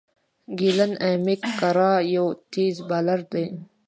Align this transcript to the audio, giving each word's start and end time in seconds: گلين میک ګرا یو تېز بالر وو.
گلين 0.59 0.91
میک 1.25 1.41
ګرا 1.59 1.91
یو 2.15 2.27
تېز 2.51 2.75
بالر 2.89 3.19
وو. 3.31 3.45